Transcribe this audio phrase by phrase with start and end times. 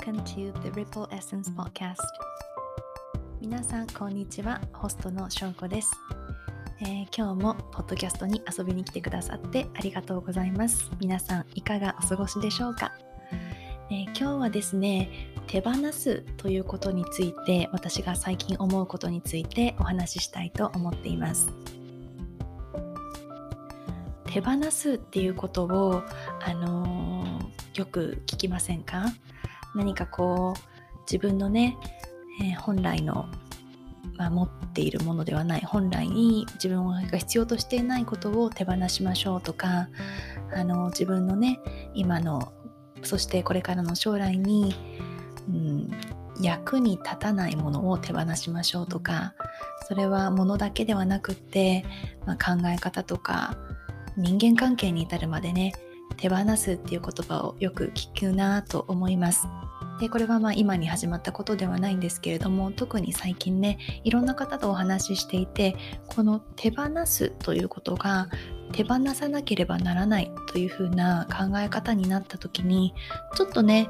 [0.00, 1.96] Welcome to the Ripple Essence Podcast.
[3.38, 4.58] 皆さんこんにちは。
[4.72, 5.92] ホストのしょうこです、
[6.80, 10.90] えー、今日もポッドキャストに遊びに来てくださってありがとうございます。
[11.00, 12.92] 皆さんいかがお過ごしでしょうか、
[13.90, 15.10] えー、今日はですね
[15.46, 21.52] 手放すということについて私が最近思うことについてお話ししたいと思っています。
[24.32, 26.02] 手放すっていうことを、
[26.40, 29.04] あのー、よく聞きませんか？
[29.74, 31.76] 何かこう自分のね、
[32.42, 33.26] えー、本来の、
[34.16, 39.88] まあ、持っているものではない本来に自分が必要としていないことを手放しましょうとか
[40.52, 41.60] あの自分のね
[41.94, 42.52] 今の
[43.02, 44.74] そしてこれからの将来に、
[45.48, 45.90] うん、
[46.40, 49.34] 役に立たないものを手放しましょうとか
[49.88, 51.84] それはものだけではなくって、
[52.26, 53.56] まあ、考え方とか
[54.16, 55.72] 人間関係に至るまでね
[56.20, 59.48] 手放すっていう言葉をよく聞くなと思います。
[60.00, 65.76] でこれはま今に始まったことではないんですけれども特に最近ねいろんな方とお話ししていて
[66.08, 68.28] この手放すということが
[68.72, 72.94] 手放さなければならないというふうな考え方になった時に
[73.34, 73.88] ちょっとね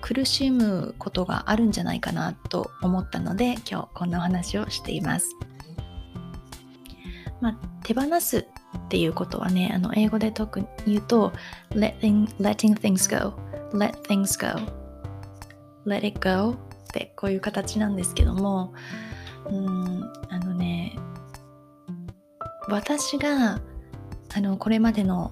[0.00, 5.36] 苦しむことがあるんじゃないかなと思ったので今日こんなお話をしています。
[7.42, 8.46] まあ、手放す
[8.90, 11.32] っていうことはね、あの英語で特に言うと、
[11.70, 13.34] letting, letting things go,
[13.72, 14.60] let things go,
[15.86, 16.56] let it go っ
[16.92, 18.74] てこういう形なんですけども、
[19.48, 20.98] うん、あのね、
[22.68, 23.60] 私が
[24.34, 25.30] あのこれまでの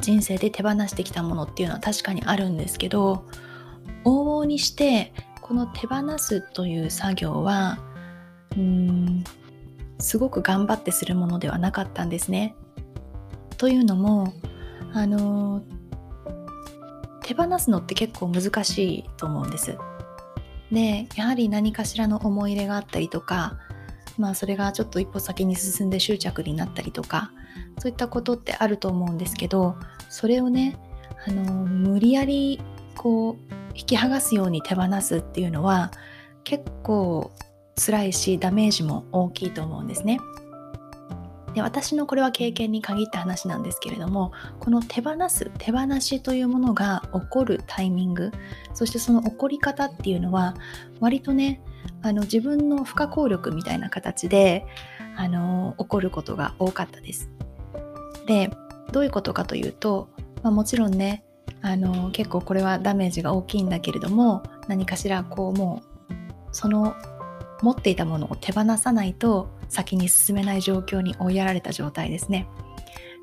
[0.00, 3.26] 人生で手放してきたものっていうのは確かにあるんですけど
[4.04, 5.12] 往々にして
[5.42, 7.78] この手放すという作業は
[8.56, 9.24] うん
[10.00, 12.54] すごく頑張ってするものではなかったんですね。
[13.56, 14.32] というのも
[14.92, 15.62] あの
[17.22, 19.76] 手放すのって結構難しいと思うんです。
[20.72, 23.58] でやはり何かしらの思い入れがあったりとか
[24.18, 27.32] まあそれがちょっと一歩先に進んで執着になったりとか
[27.78, 29.76] そういったことってあると思うんですけど
[30.08, 30.78] それをね
[31.26, 32.60] あの無理やり
[32.96, 35.90] こう引き剥がすように手放すっていうのは
[36.44, 37.32] 結構
[37.76, 40.18] 辛いしダメージも大きいと思うんですね。
[41.54, 48.30] で私のこれは経験に限った話なんですけれどもこの手放す手放しというものが起こるタイミング
[48.72, 50.54] そしてその起こり方っていうのは
[51.00, 51.60] 割とね
[52.02, 54.64] あの自分の不可抗力みたいな形で
[55.16, 57.30] あの起こることが多かったです。
[58.26, 58.50] で
[58.92, 60.08] どういうことかというと、
[60.42, 61.24] まあ、もちろんね
[61.62, 66.14] あの結構これはダメージが大きいんだけれども何かしらこうもう
[66.52, 66.94] その
[67.62, 72.48] 持っていたものを手放さないと先に進めない状況に追いやられた状態ですね。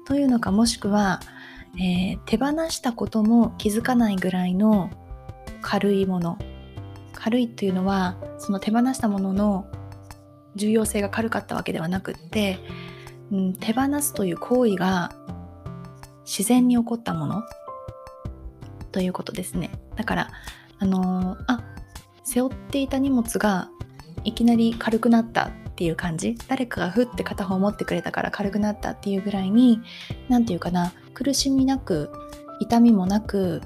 [0.05, 1.19] というのかもしくは、
[1.75, 4.89] えー、手放したことも気づかないぐらいの
[5.61, 6.37] 軽いもの
[7.13, 9.67] 軽いというのはその手放したものの
[10.55, 12.59] 重要性が軽かったわけではなくって、
[13.31, 15.11] うん、手放すという行為が
[16.25, 17.43] 自然に起こったもの
[18.91, 20.31] ということですねだから
[20.79, 21.63] あのー、あ
[22.23, 23.69] 背負っていた荷物が
[24.27, 26.35] いきなり軽くなったっていう感じ？
[26.47, 29.79] 誰かがふって片方持ってくれたから軽くなったっていうぐらいに
[30.27, 30.91] 何て言うかな？
[31.13, 32.11] 苦しみなく
[32.59, 33.61] 痛みもなく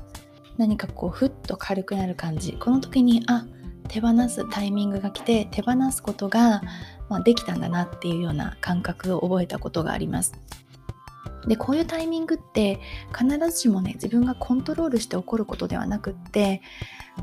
[0.57, 2.53] 何かこうふっと軽くなる感じ。
[2.53, 3.45] この時にあ
[3.87, 6.61] 手放すタイミングが来て手放すことが、
[7.09, 10.33] まあ、できたんだなっていうような感覚を覚えたことがあります。
[11.47, 12.79] でこういうタイミングって
[13.17, 16.61] 必ずしもね自分がコントロールして起こることではなくって、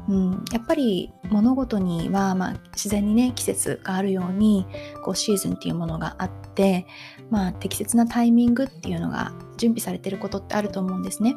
[0.09, 4.67] うん、やっぱり物事には、まあ、自然にね季節があるように
[5.05, 6.87] こうシーズンっていうものがあって、
[7.31, 11.37] まあ、適切なタイミングっていうのが準備されてることってあると思うんですね。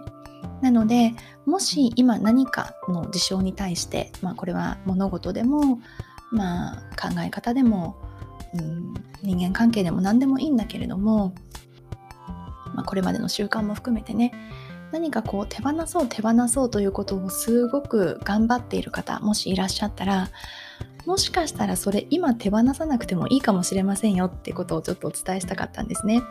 [0.61, 1.13] なので
[1.45, 5.79] もし今何かの事象に対して、まあ、これは物事でも、
[6.31, 7.97] まあ、考え方でも、
[8.53, 8.93] うん、
[9.23, 11.33] 人間関係でも何でもいいんだけれども
[12.73, 14.33] まあ、これまでの習慣も含めてね
[14.91, 20.29] 何かこう手放そう手放そうということをすごく頑張っている方もしいらっしゃったら
[21.05, 26.21] もしかしたらそれ今手放さなくてもいいかもしれませんよってことをちょっとお伝えしたかったんですね。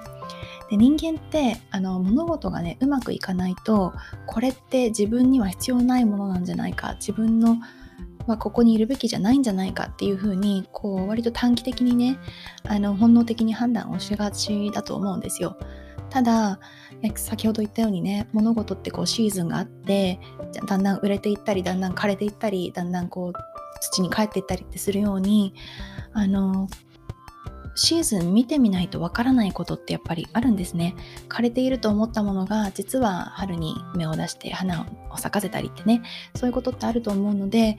[0.71, 3.93] で人間ってあの物事がねうまくいかないと
[4.27, 7.57] これって自分には必要ないものなんじゃないか自分の
[8.27, 12.19] まあ、ここにいるべきじゃないんじゃないかっていうふうにこう割と短期的にね
[12.65, 15.57] あの本能的に判断をしがちだと思うんですよ。
[16.11, 16.59] ただ
[17.17, 20.21] 先ほど言ったようにね物事ってこうシーズンがあって
[20.67, 23.33] だんだん売れていったりだんだん枯れていったりだんだんこう
[23.81, 25.55] 土に帰っていったりってするように
[26.13, 26.69] あの
[27.75, 30.95] シーズン見てみないとわからないことってやっぱりあるんですね。
[31.29, 36.03] 枯れていると思ったものが実は春に芽を出して花を咲かせたりってね
[36.35, 37.79] そういうことってあると思うので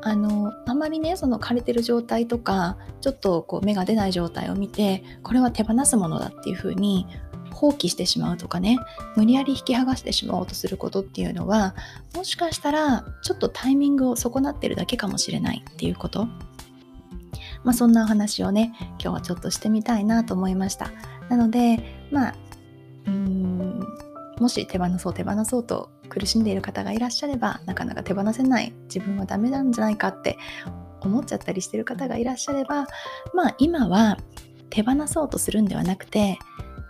[0.00, 7.06] あのあまりねその枯れてる状態とかちょっとこう芽が出ない状態を見てこれは手放すものだっていうふうに
[7.52, 8.78] 放棄してしまうとかね
[9.16, 11.74] 無理やり引き剥がしてしまおうとすることっていうのは
[12.14, 16.26] もしかしたらちょっとタイミングを損なってるだけかもしれないっていうこと。
[17.64, 20.90] まあ、そんなお話をね今日はちょっとしてみたいなと思いました。
[21.28, 22.34] なのでまあ
[23.06, 23.86] うーん
[24.40, 30.36] もし手放そう手放そうと苦しんでいる方がいらっしゃればなかなか手放せない自分はダメなんじゃないかって
[31.00, 32.86] 思っちゃったりしてる方がいらっしゃれば
[33.32, 34.18] まあ今は
[34.70, 36.38] 手放そうとするんではなくて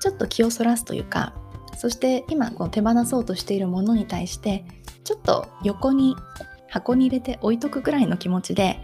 [0.02, 1.32] ちょっと気をそらすというか
[1.76, 4.64] そして今こう手放そうとしているものに対して
[5.04, 6.16] ちょっと横に
[6.69, 8.81] 箱に入れて置いとくぐらいの気持ちで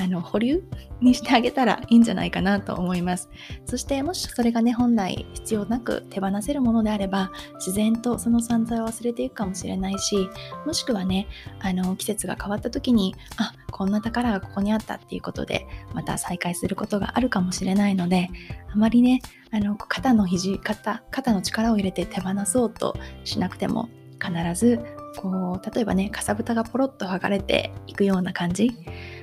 [0.00, 0.62] あの保留
[1.00, 3.28] にしてあげたらいいんじゃないかなと思います。
[3.66, 10.28] そしてもしそれがね本来必要なく手放せるものであれば自然とその存在を忘れていくかもしれないし
[10.64, 11.26] もしくはね
[11.60, 18.28] あの季節が変わった時にあこんな宝がここにあったっていうことでまた再会することがあるかもしれないので
[18.72, 19.20] あまりね
[19.50, 23.88] あの肩の肘肩肩の力を入れて手放そうとしなくても
[24.20, 24.80] 必ず
[25.16, 28.70] こう例えばねかさぶたがポロッと剥がれていくような感じ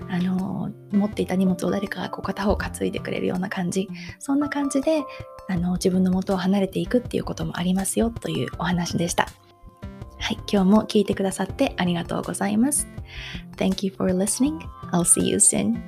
[0.10, 3.88] あの持っていた荷物を誰かがこう片方担いでくれるような感じ
[4.20, 5.04] そんな感じで
[5.48, 9.28] あの自分の元を離れていくっていうこともありますよというお話でした。
[10.18, 12.88] はい、今日も聞いてくださってありがとうございます。
[13.58, 14.58] Thank you for listening.
[14.92, 15.80] I'll see you soon.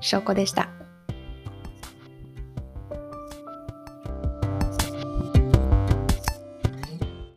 [0.00, 0.81] 翔子でした。